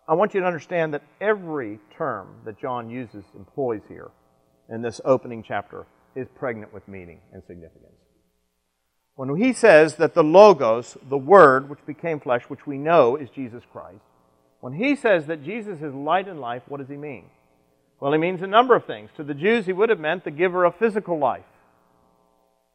[0.09, 4.11] I want you to understand that every term that John uses, employs here
[4.69, 5.87] in this opening chapter,
[6.17, 7.95] is pregnant with meaning and significance.
[9.15, 13.31] When he says that the Logos, the Word, which became flesh, which we know is
[13.31, 14.03] Jesus Christ,
[14.59, 17.27] when he says that Jesus is light and life, what does he mean?
[18.01, 19.11] Well, he means a number of things.
[19.19, 21.45] To the Jews, he would have meant the giver of physical life.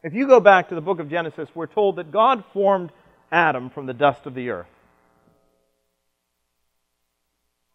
[0.03, 2.91] If you go back to the book of Genesis, we're told that God formed
[3.31, 4.67] Adam from the dust of the earth.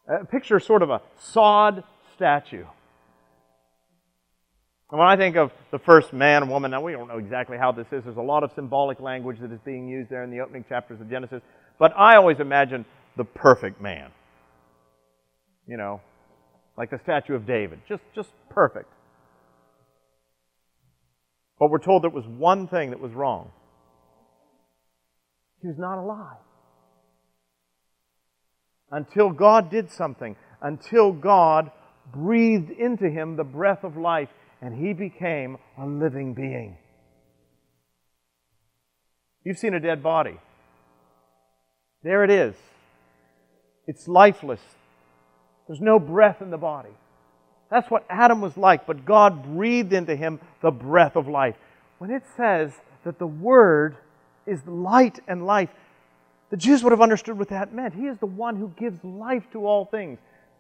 [0.09, 1.85] Uh, picture sort of a sod
[2.15, 2.65] statue.
[4.91, 7.59] And when I think of the first man and woman, now we don't know exactly
[7.59, 8.05] how this is.
[8.05, 11.01] There's a lot of symbolic language that is being used there in the opening chapters
[11.01, 11.43] of Genesis.
[11.79, 12.85] But I always imagine
[13.17, 14.11] the perfect man.
[15.67, 16.01] You know,
[16.77, 17.81] like the statue of David.
[17.89, 18.91] Just, just perfect.
[21.59, 23.51] But we're told there was one thing that was wrong.
[25.63, 26.37] He was not alive.
[28.91, 31.71] Until God did something, until God
[32.13, 34.29] breathed into him the breath of life
[34.61, 36.77] and he became a living being.
[39.45, 40.39] You've seen a dead body.
[42.03, 42.55] There it is.
[43.87, 44.61] It's lifeless.
[45.67, 46.95] There's no breath in the body.
[47.71, 51.57] That's what Adam was like, but God breathed into him the breath of life.
[51.99, 52.73] When it says
[53.05, 53.97] that the Word
[54.47, 55.71] is light and life.
[56.51, 57.95] The Jews would have understood what that meant.
[57.95, 60.19] He is the one who gives life to all things.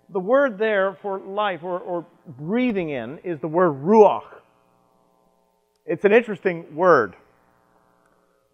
[0.08, 4.24] The word there for life or, or breathing in is the word ruach.
[5.84, 7.14] It's an interesting word.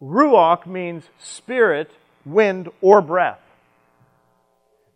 [0.00, 1.90] Ruach means spirit,
[2.24, 3.40] wind, or breath.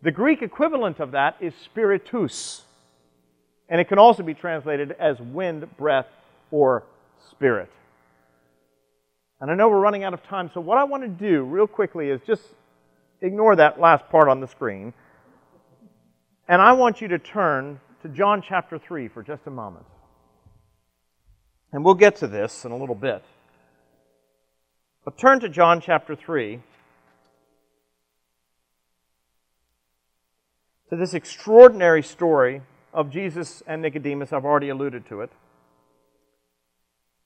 [0.01, 2.63] The Greek equivalent of that is spiritus.
[3.69, 6.07] And it can also be translated as wind, breath,
[6.51, 6.83] or
[7.31, 7.69] spirit.
[9.39, 11.67] And I know we're running out of time, so what I want to do real
[11.67, 12.43] quickly is just
[13.21, 14.93] ignore that last part on the screen.
[16.47, 19.85] And I want you to turn to John chapter 3 for just a moment.
[21.71, 23.23] And we'll get to this in a little bit.
[25.03, 26.61] But turn to John chapter 3
[30.89, 32.61] to this extraordinary story
[32.97, 34.33] of Jesus and Nicodemus.
[34.33, 35.31] I've already alluded to it.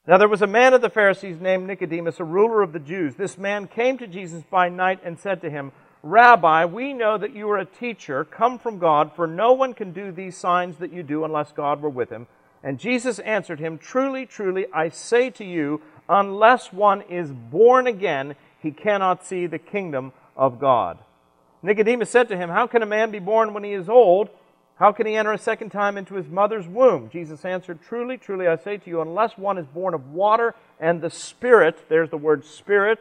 [0.05, 3.15] Now, there was a man of the Pharisees named Nicodemus, a ruler of the Jews.
[3.15, 5.71] This man came to Jesus by night and said to him,
[6.03, 9.93] Rabbi, we know that you are a teacher come from God, for no one can
[9.93, 12.27] do these signs that you do unless God were with him.
[12.61, 18.35] And Jesus answered him, Truly, truly, I say to you, unless one is born again,
[18.59, 20.97] he cannot see the kingdom of God.
[21.63, 24.29] Nicodemus said to him, How can a man be born when he is old?
[24.81, 27.11] How can he enter a second time into his mother's womb?
[27.13, 31.01] Jesus answered, Truly, truly, I say to you, unless one is born of water and
[31.01, 32.97] the Spirit, there's the word Spirit.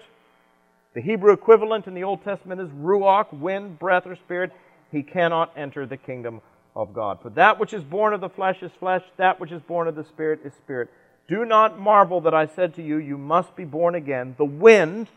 [0.92, 4.52] The Hebrew equivalent in the Old Testament is ruach, wind, breath, or spirit.
[4.92, 6.42] He cannot enter the kingdom
[6.76, 7.22] of God.
[7.22, 9.94] For that which is born of the flesh is flesh, that which is born of
[9.94, 10.90] the Spirit is spirit.
[11.28, 14.34] Do not marvel that I said to you, You must be born again.
[14.36, 15.08] The wind,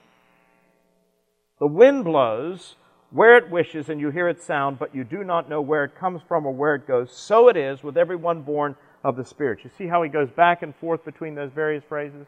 [1.60, 2.76] the wind blows
[3.14, 5.96] where it wishes, and you hear its sound, but you do not know where it
[5.96, 7.12] comes from or where it goes.
[7.14, 9.60] So it is with everyone born of the Spirit.
[9.64, 12.26] You see how he goes back and forth between those various phrases?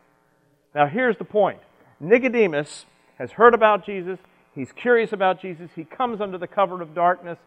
[0.75, 1.59] Now, here's the point
[1.99, 2.85] Nicodemus
[3.17, 4.19] has heard about Jesus,
[4.53, 7.39] he's curious about Jesus, he comes under the cover of darkness.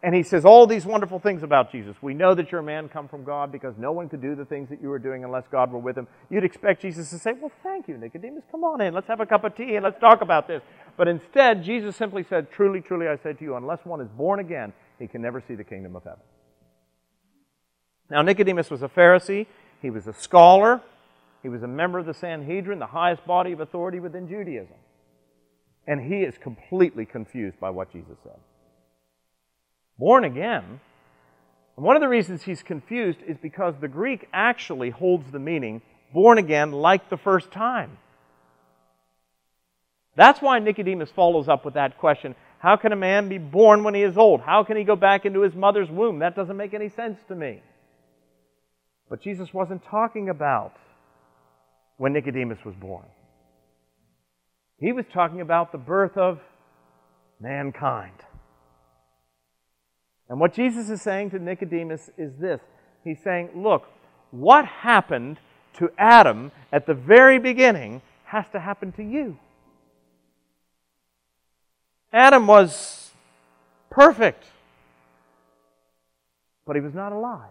[0.00, 1.96] And he says all these wonderful things about Jesus.
[2.00, 4.44] We know that you're a man come from God because no one could do the
[4.44, 6.06] things that you were doing unless God were with him.
[6.30, 8.44] You'd expect Jesus to say, Well, thank you, Nicodemus.
[8.52, 8.94] Come on in.
[8.94, 10.62] Let's have a cup of tea and let's talk about this.
[10.98, 14.40] But instead, Jesus simply said, Truly, truly, I say to you, unless one is born
[14.40, 16.20] again, he can never see the kingdom of heaven.
[18.10, 19.46] Now, Nicodemus was a Pharisee,
[19.80, 20.82] he was a scholar,
[21.42, 24.76] he was a member of the Sanhedrin, the highest body of authority within Judaism.
[25.86, 28.38] And he is completely confused by what Jesus said
[29.98, 30.80] born again.
[31.76, 35.82] And one of the reasons he's confused is because the Greek actually holds the meaning
[36.12, 37.98] born again like the first time.
[40.18, 43.94] That's why Nicodemus follows up with that question How can a man be born when
[43.94, 44.40] he is old?
[44.40, 46.18] How can he go back into his mother's womb?
[46.18, 47.62] That doesn't make any sense to me.
[49.08, 50.74] But Jesus wasn't talking about
[51.98, 53.04] when Nicodemus was born.
[54.80, 56.40] He was talking about the birth of
[57.40, 58.18] mankind.
[60.28, 62.60] And what Jesus is saying to Nicodemus is this
[63.04, 63.84] He's saying, Look,
[64.32, 65.38] what happened
[65.74, 69.38] to Adam at the very beginning has to happen to you.
[72.12, 73.10] Adam was
[73.90, 74.44] perfect,
[76.66, 77.50] but he was not alive.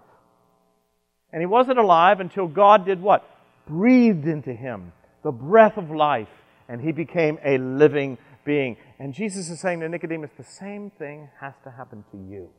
[1.32, 3.30] And he wasn't alive until God did what?
[3.68, 4.94] Breathed into him
[5.24, 6.30] the breath of life,
[6.70, 8.78] and he became a living being.
[8.98, 12.50] And Jesus is saying to Nicodemus, the same thing has to happen to you.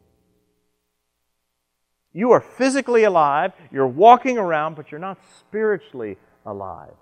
[2.12, 6.94] You are physically alive, you're walking around, but you're not spiritually alive.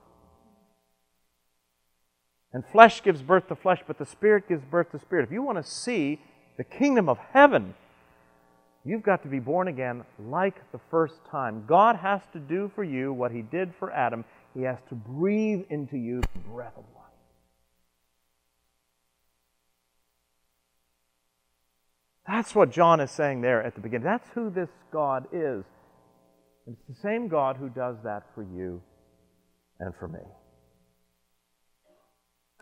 [2.53, 5.25] And flesh gives birth to flesh, but the spirit gives birth to spirit.
[5.25, 6.21] If you want to see
[6.57, 7.75] the kingdom of heaven,
[8.85, 11.65] you've got to be born again like the first time.
[11.67, 14.25] God has to do for you what he did for Adam.
[14.55, 17.05] He has to breathe into you the breath of life.
[22.27, 24.07] That's what John is saying there at the beginning.
[24.07, 25.65] That's who this God is.
[26.67, 28.83] It's the same God who does that for you
[29.79, 30.21] and for me.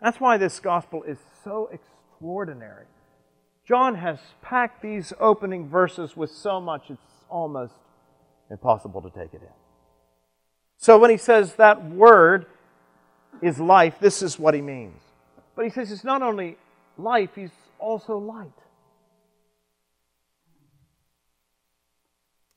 [0.01, 2.85] That's why this gospel is so extraordinary.
[3.67, 7.73] John has packed these opening verses with so much, it's almost
[8.51, 9.53] impossible to take it in.
[10.77, 12.45] So when he says that word
[13.41, 15.01] is life, this is what he means.
[15.55, 16.57] But he says it's not only
[16.97, 18.51] life, he's also light.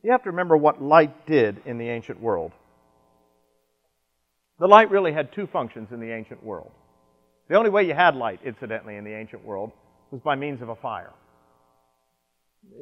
[0.03, 2.53] You have to remember what light did in the ancient world.
[4.59, 6.71] The light really had two functions in the ancient world.
[7.49, 9.73] The only way you had light, incidentally, in the ancient world
[10.11, 11.13] was by means of a fire.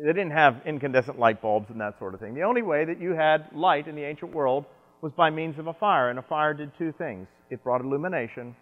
[0.04, 2.34] They didn't have incandescent light bulbs and that sort of thing.
[2.34, 4.64] The only way that you had light in the ancient world
[5.02, 8.56] was by means of a fire, and a fire did two things it brought illumination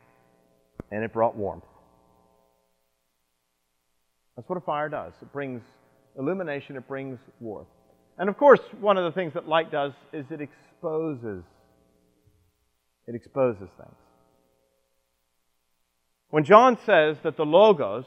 [0.91, 1.65] and it brought warmth.
[4.37, 5.13] That's what a fire does.
[5.23, 5.63] It brings
[6.19, 7.69] illumination, it brings warmth.
[8.19, 11.45] And of course, one of the things that light does is it exposes.
[13.07, 13.97] It exposes things.
[16.35, 18.07] When John says that the Logos,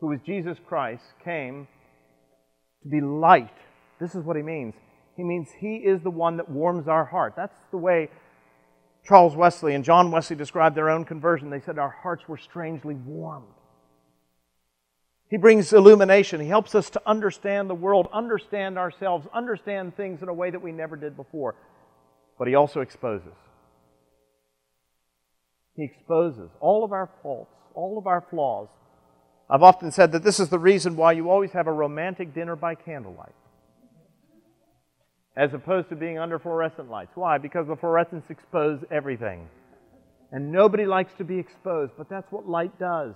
[0.00, 1.68] who is Jesus Christ, came
[2.82, 3.52] to be light,
[4.00, 4.72] this is what he means.
[5.14, 7.34] He means he is the one that warms our heart.
[7.36, 8.08] That's the way
[9.06, 11.50] Charles Wesley and John Wesley described their own conversion.
[11.50, 13.52] They said our hearts were strangely warmed.
[15.28, 16.40] He brings illumination.
[16.40, 20.62] He helps us to understand the world, understand ourselves, understand things in a way that
[20.62, 21.54] we never did before.
[22.38, 23.34] But He also exposes.
[25.78, 28.66] He exposes all of our faults, all of our flaws.
[29.48, 32.56] I've often said that this is the reason why you always have a romantic dinner
[32.56, 33.32] by candlelight
[35.36, 37.12] as opposed to being under fluorescent lights.
[37.14, 37.38] Why?
[37.38, 39.48] Because the fluorescents expose everything.
[40.32, 43.14] And nobody likes to be exposed, but that's what light does.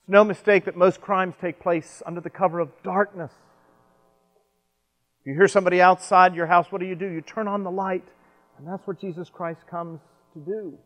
[0.00, 3.30] It's no mistake that most crimes take place under the cover of darkness.
[5.20, 7.06] If you hear somebody outside your house, what do you do?
[7.06, 8.08] You turn on the light.
[8.58, 10.00] And that's what Jesus Christ comes
[10.32, 10.76] to do.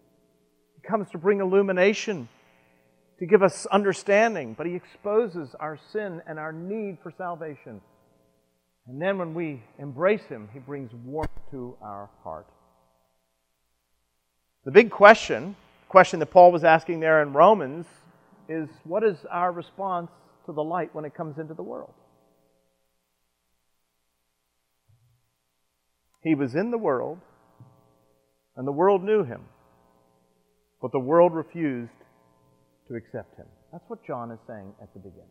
[0.89, 2.31] Comes to bring illumination,
[3.19, 7.83] to give us understanding, but He exposes our sin and our need for salvation.
[8.87, 12.47] And then when we embrace Him, He brings warmth to our heart.
[14.65, 17.85] The big question, the question that Paul was asking there in Romans,
[18.49, 20.11] is what is our response
[20.47, 21.93] to the light when it comes into the world?
[26.23, 27.19] He was in the world,
[28.57, 29.43] and the world knew him,
[30.81, 31.93] but the world refused
[32.89, 33.47] to accept him.
[33.73, 35.27] That's what John is saying at the beginning.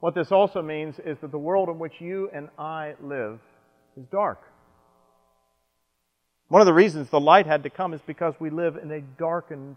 [0.00, 3.40] What this also means is that the world in which you and I live
[3.96, 4.40] is dark.
[6.48, 9.00] One of the reasons the light had to come is because we live in a
[9.00, 9.76] darkened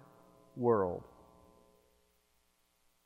[0.56, 1.04] world.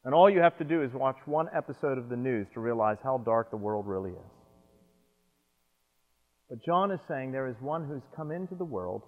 [0.03, 2.97] And all you have to do is watch one episode of the news to realize
[3.03, 4.31] how dark the world really is.
[6.47, 9.01] But John is saying there is one who's come into the world,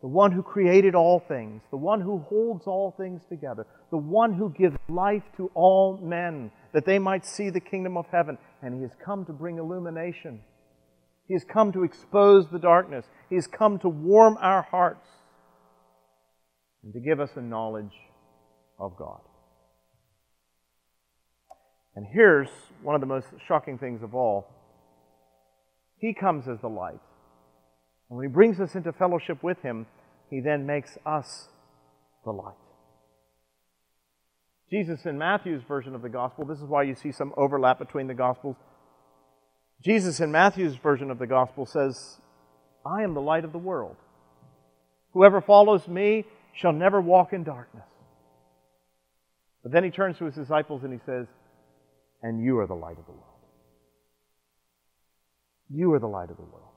[0.00, 4.32] the one who created all things, the one who holds all things together, the one
[4.32, 8.38] who gives life to all men, that they might see the kingdom of heaven.
[8.62, 10.40] And he has come to bring illumination.
[11.28, 13.04] He has come to expose the darkness.
[13.28, 15.06] He has come to warm our hearts
[16.82, 17.92] and to give us a knowledge
[18.78, 19.20] of God.
[21.94, 22.48] And here's
[22.82, 24.46] one of the most shocking things of all
[25.98, 27.00] He comes as the light.
[28.10, 29.86] And when He brings us into fellowship with Him,
[30.28, 31.48] He then makes us
[32.24, 32.54] the light.
[34.70, 38.06] Jesus, in Matthew's version of the gospel, this is why you see some overlap between
[38.06, 38.56] the gospels.
[39.82, 42.18] Jesus, in Matthew's version of the gospel, says,
[42.84, 43.96] I am the light of the world.
[45.12, 47.84] Whoever follows me shall never walk in darkness.
[49.62, 51.26] But then he turns to his disciples and he says,
[52.22, 53.24] and you are the light of the world.
[55.68, 56.69] You are the light of the world.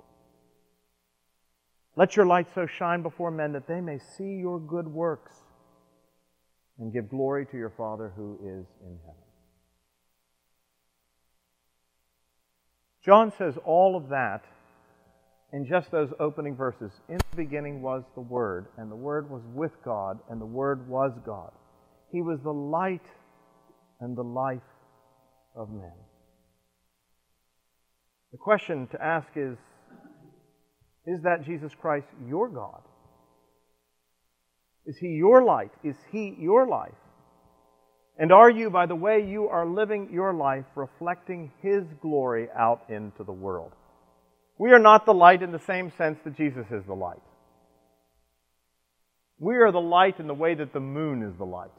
[1.96, 5.34] Let your light so shine before men that they may see your good works
[6.80, 9.24] and give glory to your Father who is in heaven.
[13.06, 14.44] John says all of that
[15.52, 16.92] in just those opening verses.
[17.10, 20.88] In the beginning was the Word, and the Word was with God, and the Word
[20.90, 21.52] was God.
[22.12, 23.06] He was the light
[24.00, 24.62] and the life
[25.56, 25.94] of men.
[28.32, 29.58] The question to ask is
[31.06, 32.82] Is that Jesus Christ your God?
[34.86, 35.72] Is He your light?
[35.84, 36.92] Is He your life?
[38.18, 42.84] And are you, by the way you are living your life, reflecting His glory out
[42.90, 43.72] into the world?
[44.58, 47.22] We are not the light in the same sense that Jesus is the light.
[49.40, 51.72] We are the light in the way that the moon is the light.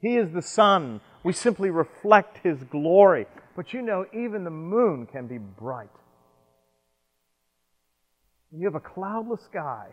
[0.00, 1.00] He is the sun.
[1.22, 3.26] We simply reflect His glory.
[3.56, 5.90] But you know, even the moon can be bright.
[8.52, 9.86] You have a cloudless sky,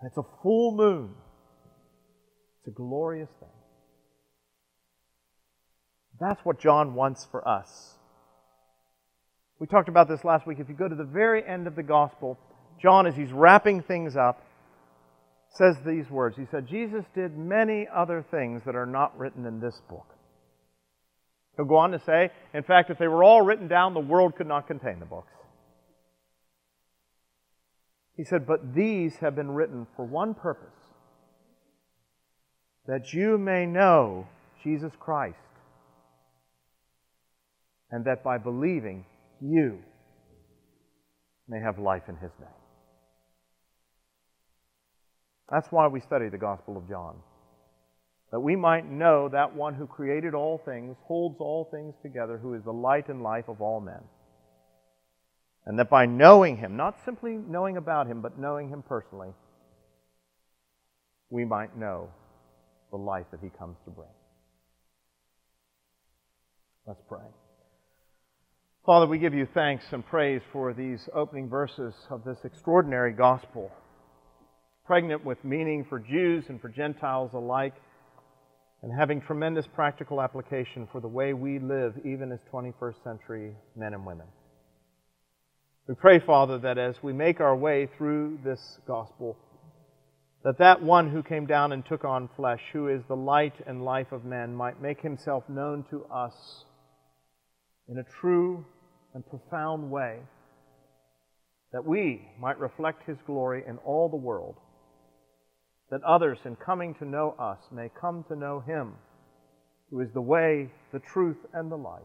[0.00, 1.14] and it's a full moon.
[2.58, 3.48] It's a glorious thing.
[6.20, 7.96] That's what John wants for us.
[9.58, 10.58] We talked about this last week.
[10.60, 12.38] If you go to the very end of the gospel,
[12.80, 14.44] John, as he's wrapping things up,
[15.56, 16.36] says these words.
[16.36, 20.06] He said, Jesus did many other things that are not written in this book.
[21.56, 24.34] He'll go on to say, in fact, if they were all written down, the world
[24.36, 25.32] could not contain the books.
[28.16, 30.68] He said, but these have been written for one purpose
[32.86, 34.26] that you may know
[34.62, 35.36] Jesus Christ,
[37.90, 39.04] and that by believing
[39.40, 39.78] you
[41.48, 42.48] may have life in His name.
[45.50, 47.16] That's why we study the Gospel of John.
[48.32, 52.54] That we might know that one who created all things, holds all things together, who
[52.54, 54.02] is the light and life of all men.
[55.66, 59.30] And that by knowing him, not simply knowing about him, but knowing him personally,
[61.30, 62.10] we might know
[62.90, 64.08] the life that he comes to bring.
[66.86, 67.26] Let's pray.
[68.84, 73.72] Father, we give you thanks and praise for these opening verses of this extraordinary gospel,
[74.84, 77.74] pregnant with meaning for Jews and for Gentiles alike,
[78.82, 83.94] and having tremendous practical application for the way we live, even as 21st century men
[83.94, 84.26] and women.
[85.86, 89.36] We pray, Father, that as we make our way through this gospel,
[90.42, 93.84] that that one who came down and took on flesh, who is the light and
[93.84, 96.64] life of men, might make himself known to us
[97.86, 98.64] in a true
[99.12, 100.20] and profound way,
[101.72, 104.56] that we might reflect his glory in all the world,
[105.90, 108.94] that others, in coming to know us, may come to know him,
[109.90, 112.00] who is the way, the truth, and the life,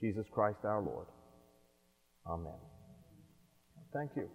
[0.00, 1.06] Jesus Christ our Lord.
[2.28, 2.52] Amen.
[3.92, 4.28] Thank you.